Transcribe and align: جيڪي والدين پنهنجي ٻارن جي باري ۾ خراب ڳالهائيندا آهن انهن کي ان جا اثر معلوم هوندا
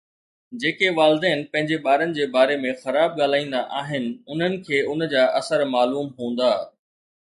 جيڪي 0.61 0.87
والدين 0.99 1.43
پنهنجي 1.51 1.77
ٻارن 1.83 2.15
جي 2.15 2.25
باري 2.37 2.57
۾ 2.63 2.71
خراب 2.79 3.13
ڳالهائيندا 3.19 3.61
آهن 3.83 4.07
انهن 4.35 4.57
کي 4.71 4.81
ان 4.95 5.07
جا 5.13 5.27
اثر 5.41 5.65
معلوم 5.75 6.13
هوندا 6.23 6.53